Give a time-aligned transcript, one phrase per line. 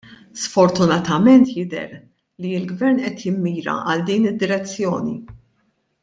[0.43, 1.91] Sfortunatament jidher
[2.45, 5.15] li l-Gvern qed jimmira għal din id-direzzjoni.